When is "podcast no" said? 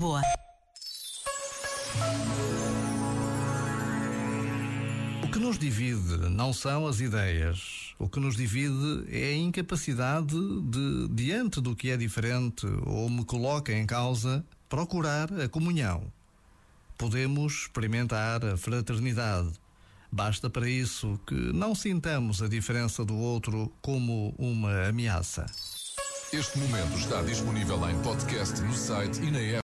28.02-28.72